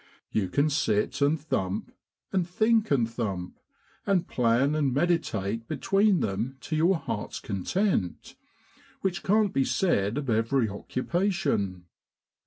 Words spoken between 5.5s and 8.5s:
between them to your heart's content,